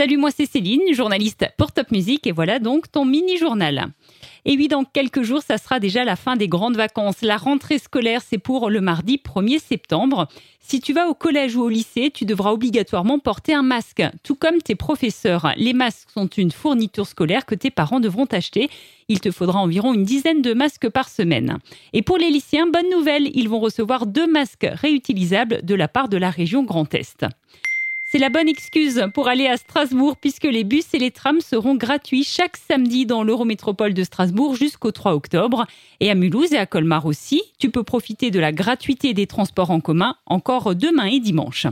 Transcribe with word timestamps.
Salut, 0.00 0.16
moi 0.16 0.30
c'est 0.30 0.46
Céline, 0.46 0.94
journaliste 0.94 1.44
pour 1.56 1.72
Top 1.72 1.90
Music 1.90 2.24
et 2.28 2.30
voilà 2.30 2.60
donc 2.60 2.88
ton 2.88 3.04
mini-journal. 3.04 3.88
Et 4.44 4.56
oui, 4.56 4.68
dans 4.68 4.84
quelques 4.84 5.22
jours, 5.22 5.42
ça 5.42 5.58
sera 5.58 5.80
déjà 5.80 6.04
la 6.04 6.14
fin 6.14 6.36
des 6.36 6.46
grandes 6.46 6.76
vacances. 6.76 7.20
La 7.20 7.36
rentrée 7.36 7.80
scolaire, 7.80 8.22
c'est 8.24 8.38
pour 8.38 8.70
le 8.70 8.80
mardi 8.80 9.16
1er 9.16 9.58
septembre. 9.58 10.28
Si 10.60 10.80
tu 10.80 10.92
vas 10.92 11.08
au 11.08 11.14
collège 11.14 11.56
ou 11.56 11.62
au 11.62 11.68
lycée, 11.68 12.12
tu 12.14 12.26
devras 12.26 12.52
obligatoirement 12.52 13.18
porter 13.18 13.54
un 13.54 13.64
masque, 13.64 14.04
tout 14.22 14.36
comme 14.36 14.62
tes 14.62 14.76
professeurs. 14.76 15.52
Les 15.56 15.72
masques 15.72 16.10
sont 16.14 16.28
une 16.28 16.52
fourniture 16.52 17.08
scolaire 17.08 17.44
que 17.44 17.56
tes 17.56 17.72
parents 17.72 17.98
devront 17.98 18.26
acheter. 18.26 18.70
Il 19.08 19.18
te 19.18 19.32
faudra 19.32 19.58
environ 19.58 19.94
une 19.94 20.04
dizaine 20.04 20.42
de 20.42 20.54
masques 20.54 20.90
par 20.90 21.08
semaine. 21.08 21.58
Et 21.92 22.02
pour 22.02 22.18
les 22.18 22.30
lycéens, 22.30 22.68
bonne 22.72 22.88
nouvelle, 22.92 23.32
ils 23.34 23.48
vont 23.48 23.58
recevoir 23.58 24.06
deux 24.06 24.30
masques 24.30 24.68
réutilisables 24.70 25.64
de 25.64 25.74
la 25.74 25.88
part 25.88 26.08
de 26.08 26.18
la 26.18 26.30
région 26.30 26.62
Grand 26.62 26.94
Est. 26.94 27.26
C'est 28.10 28.16
la 28.16 28.30
bonne 28.30 28.48
excuse 28.48 29.04
pour 29.12 29.28
aller 29.28 29.46
à 29.46 29.58
Strasbourg 29.58 30.16
puisque 30.16 30.44
les 30.44 30.64
bus 30.64 30.94
et 30.94 30.98
les 30.98 31.10
trams 31.10 31.42
seront 31.42 31.74
gratuits 31.74 32.24
chaque 32.24 32.56
samedi 32.56 33.04
dans 33.04 33.22
l'Eurométropole 33.22 33.92
de 33.92 34.02
Strasbourg 34.02 34.56
jusqu'au 34.56 34.92
3 34.92 35.12
octobre. 35.12 35.66
Et 36.00 36.10
à 36.10 36.14
Mulhouse 36.14 36.54
et 36.54 36.56
à 36.56 36.64
Colmar 36.64 37.04
aussi, 37.04 37.42
tu 37.58 37.68
peux 37.68 37.82
profiter 37.82 38.30
de 38.30 38.40
la 38.40 38.50
gratuité 38.50 39.12
des 39.12 39.26
transports 39.26 39.70
en 39.70 39.80
commun 39.80 40.16
encore 40.24 40.74
demain 40.74 41.04
et 41.04 41.20
dimanche. 41.20 41.66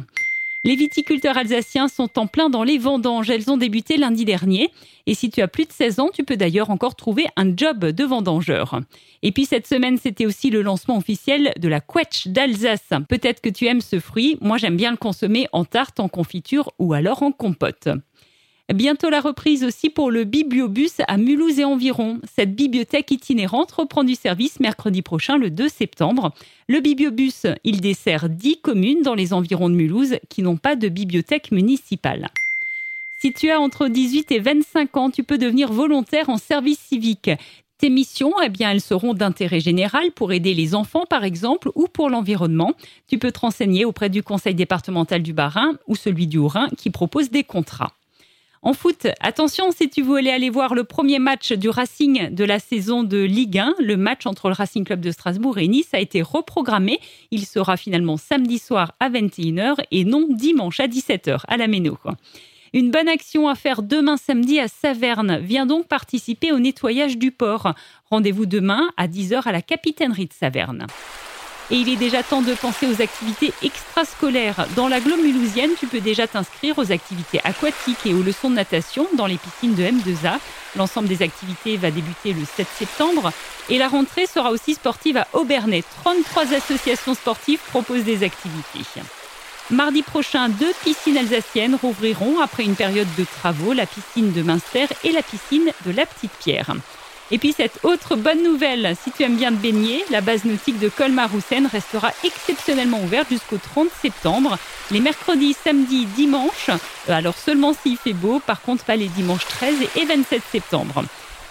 Les 0.67 0.75
viticulteurs 0.75 1.37
alsaciens 1.37 1.87
sont 1.87 2.19
en 2.19 2.27
plein 2.27 2.51
dans 2.51 2.65
les 2.65 2.77
vendanges. 2.77 3.31
Elles 3.31 3.53
ont 3.53 3.57
débuté 3.57 3.97
lundi 3.97 4.25
dernier. 4.25 4.73
Et 5.07 5.15
si 5.15 5.31
tu 5.31 5.41
as 5.41 5.47
plus 5.47 5.65
de 5.65 5.71
16 5.71 6.01
ans, 6.01 6.11
tu 6.13 6.25
peux 6.25 6.37
d'ailleurs 6.37 6.71
encore 6.71 6.97
trouver 6.97 7.27
un 7.37 7.57
job 7.57 7.85
de 7.85 8.05
vendangeur. 8.05 8.81
Et 9.23 9.31
puis 9.31 9.45
cette 9.45 9.69
semaine, 9.69 9.97
c'était 9.97 10.27
aussi 10.27 10.51
le 10.51 10.63
lancement 10.63 10.97
officiel 10.97 11.53
de 11.57 11.69
la 11.69 11.81
quetch 11.81 12.27
d'Alsace. 12.27 12.89
Peut-être 13.09 13.41
que 13.41 13.49
tu 13.49 13.67
aimes 13.67 13.81
ce 13.81 14.01
fruit. 14.01 14.39
Moi, 14.41 14.59
j'aime 14.59 14.77
bien 14.77 14.91
le 14.91 14.97
consommer 14.97 15.47
en 15.53 15.65
tarte, 15.65 16.01
en 16.01 16.09
confiture 16.09 16.73
ou 16.81 16.95
alors 16.95 17.23
en 17.23 17.31
compote. 17.31 17.89
Bientôt 18.75 19.11
la 19.11 19.21
reprise 19.21 19.63
aussi 19.63 19.91
pour 19.91 20.11
le 20.11 20.25
Bibliobus 20.25 21.01
à 21.07 21.19
Mulhouse 21.19 21.61
et 21.61 21.65
environ. 21.65 22.19
Cette 22.35 22.57
bibliothèque 22.57 23.13
itinérante 23.13 23.71
reprend 23.71 24.03
du 24.03 24.17
service 24.17 24.59
mercredi 24.59 25.03
prochain, 25.03 25.39
le 25.39 25.51
2 25.51 25.69
septembre. 25.69 26.33
Le 26.69 26.81
Bibliobus, 26.81 27.47
il 27.63 27.81
dessert 27.81 28.29
10 28.29 28.59
communes 28.63 29.03
dans 29.03 29.15
les 29.15 29.33
environs 29.33 29.71
de 29.71 29.77
Mulhouse 29.77 30.17
qui 30.29 30.43
n'ont 30.43 30.57
pas 30.57 30.75
de 30.75 30.89
bibliothèque 30.89 31.53
municipale. 31.53 32.29
Si 33.21 33.33
tu 33.33 33.51
as 33.51 33.61
entre 33.61 33.87
18 33.87 34.33
et 34.33 34.41
25 34.41 34.97
ans, 34.97 35.11
tu 35.11 35.23
peux 35.23 35.39
devenir 35.39 35.73
volontaire 35.73 36.29
en 36.29 36.37
service 36.37 36.81
civique. 36.81 37.31
Tes 37.79 37.89
missions, 37.89 38.33
eh 38.43 38.49
bien, 38.49 38.73
elles 38.73 38.81
seront 38.81 39.15
d'intérêt 39.15 39.61
général 39.61 40.11
pour 40.11 40.33
aider 40.33 40.55
les 40.55 40.75
enfants, 40.75 41.05
par 41.09 41.23
exemple, 41.23 41.71
ou 41.77 41.87
pour 41.87 42.11
l'environnement. 42.11 42.73
Tu 43.07 43.19
peux 43.19 43.31
te 43.31 43.39
renseigner 43.39 43.85
auprès 43.85 44.11
du 44.11 44.25
conseil 44.25 44.57
départemental 44.57 45.23
du 45.23 45.33
Bas-Rhin 45.33 45.75
ou 45.87 45.95
celui 45.95 46.27
du 46.27 46.39
Haut-Rhin 46.39 46.69
qui 46.77 46.91
propose 46.91 47.31
des 47.31 47.45
contrats. 47.45 47.93
En 48.67 48.73
foot, 48.73 49.07
attention 49.21 49.71
si 49.71 49.89
tu 49.89 50.03
voulais 50.03 50.33
aller 50.33 50.51
voir 50.51 50.75
le 50.75 50.83
premier 50.83 51.21
match 51.21 51.53
du 51.53 51.69
Racing 51.69 52.35
de 52.35 52.43
la 52.43 52.59
saison 52.59 53.05
de 53.05 53.19
Ligue 53.19 53.61
1, 53.61 53.77
le 53.79 53.97
match 53.97 54.27
entre 54.27 54.49
le 54.49 54.55
Racing 54.55 54.85
Club 54.85 55.01
de 55.01 55.13
Strasbourg 55.13 55.59
et 55.59 55.69
Nice 55.69 55.91
a 55.93 56.01
été 56.01 56.21
reprogrammé. 56.21 56.99
Il 57.31 57.47
sera 57.47 57.77
finalement 57.77 58.17
samedi 58.17 58.59
soir 58.59 58.91
à 58.99 59.09
21h 59.09 59.77
et 59.93 60.05
non 60.05 60.27
dimanche 60.29 60.81
à 60.81 60.89
17h 60.89 61.43
à 61.47 61.57
la 61.57 61.69
Méno. 61.69 61.97
Une 62.73 62.91
bonne 62.91 63.07
action 63.07 63.49
à 63.49 63.55
faire 63.55 63.85
demain 63.85 64.17
samedi 64.17 64.59
à 64.59 64.67
Saverne. 64.67 65.39
Viens 65.39 65.67
donc 65.67 65.87
participer 65.87 66.51
au 66.51 66.59
nettoyage 66.59 67.19
du 67.19 67.31
port. 67.31 67.73
Rendez-vous 68.11 68.47
demain 68.47 68.91
à 68.97 69.07
10h 69.07 69.43
à 69.45 69.53
la 69.53 69.63
capitainerie 69.63 70.27
de 70.27 70.33
Saverne. 70.33 70.89
Et 71.71 71.77
il 71.77 71.89
est 71.89 71.97
déjà 71.97 72.23
temps 72.23 72.43
de 72.43 72.55
penser 72.55 72.87
aux 72.87 73.03
activités 73.03 73.53
extrascolaires. 73.63 74.67
Dans 74.77 74.87
la 74.87 75.01
mulhousienne, 75.01 75.73
tu 75.79 75.87
peux 75.87 76.01
déjà 76.01 76.29
t'inscrire 76.29 76.79
aux 76.79 76.93
activités 76.93 77.41
aquatiques 77.43 78.07
et 78.07 78.15
aux 78.15 78.23
leçons 78.23 78.51
de 78.51 78.55
natation 78.55 79.09
dans 79.17 79.27
les 79.27 79.37
piscines 79.37 79.75
de 79.75 79.83
M2A. 79.83 80.39
L'ensemble 80.77 81.09
des 81.09 81.23
activités 81.23 81.77
va 81.77 81.91
débuter 81.91 82.33
le 82.33 82.45
7 82.45 82.67
septembre. 82.79 83.33
Et 83.69 83.79
la 83.79 83.89
rentrée 83.89 84.27
sera 84.27 84.51
aussi 84.51 84.75
sportive 84.75 85.17
à 85.17 85.27
Aubernais. 85.33 85.83
33 86.05 86.55
associations 86.55 87.15
sportives 87.15 87.61
proposent 87.71 88.05
des 88.05 88.23
activités. 88.23 89.03
Mardi 89.71 90.03
prochain, 90.03 90.49
deux 90.49 90.73
piscines 90.85 91.19
alsaciennes 91.19 91.75
rouvriront 91.75 92.39
après 92.41 92.63
une 92.63 92.77
période 92.77 93.09
de 93.19 93.25
travaux, 93.25 93.73
la 93.73 93.87
piscine 93.87 94.33
de 94.33 94.43
Münster 94.43 94.87
et 95.03 95.11
la 95.11 95.23
piscine 95.23 95.73
de 95.85 95.91
la 95.91 96.07
Petite 96.07 96.31
Pierre. 96.39 96.73
Et 97.33 97.39
puis 97.39 97.53
cette 97.53 97.85
autre 97.85 98.15
bonne 98.15 98.43
nouvelle, 98.45 98.95
si 99.03 99.11
tu 99.11 99.25
aimes 99.25 99.37
bien 99.37 99.51
te 99.51 99.61
baigner, 99.61 100.05
la 100.11 100.21
base 100.21 100.45
nautique 100.45 100.79
de 100.79 100.89
Colmar-Roussen 100.89 101.67
restera 101.67 102.13
exceptionnellement 102.23 103.03
ouverte 103.03 103.29
jusqu'au 103.29 103.59
30 103.59 103.89
septembre, 104.01 104.59
les 104.93 105.01
mercredis, 105.01 105.55
samedis, 105.55 106.07
dimanches, 106.07 106.71
euh, 106.71 107.13
alors 107.13 107.37
seulement 107.37 107.73
s'il 107.73 107.97
fait 107.97 108.13
beau, 108.13 108.39
par 108.39 108.63
contre 108.63 108.85
pas 108.85 108.95
les 108.95 109.09
dimanches 109.09 109.47
13 109.47 109.75
et 109.97 110.05
27 110.05 110.43
septembre. 110.53 111.05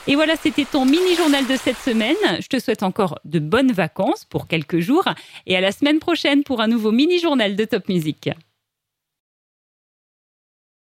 Et 0.08 0.16
voilà, 0.16 0.36
c'était 0.36 0.66
ton 0.66 0.86
mini-journal 0.86 1.48
de 1.48 1.58
cette 1.58 1.80
semaine. 1.80 2.16
Je 2.40 2.48
te 2.48 2.60
souhaite 2.60 2.84
encore 2.84 3.20
de 3.26 3.40
bonnes 3.40 3.72
vacances 3.72 4.24
pour 4.24 4.48
quelques 4.48 4.80
jours 4.80 5.06
et 5.48 5.58
à 5.58 5.62
la 5.62 5.72
semaine 5.72 6.00
prochaine 6.00 6.44
pour 6.44 6.62
un 6.62 6.68
nouveau 6.68 6.92
mini-journal 6.92 7.56
de 7.56 7.66
Top 7.66 7.90
Music. 7.90 8.30